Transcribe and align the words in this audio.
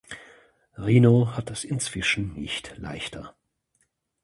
Rhino 0.79 1.35
hat 1.37 1.51
es 1.51 1.63
inzwischen 1.63 2.33
nicht 2.33 2.73
leichter. 2.79 3.35